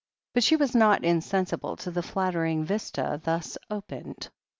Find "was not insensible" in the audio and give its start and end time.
0.55-1.75